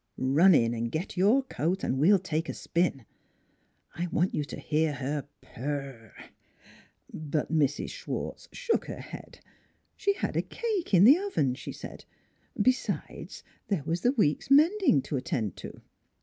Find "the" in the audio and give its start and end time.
11.03-11.19, 14.01-14.13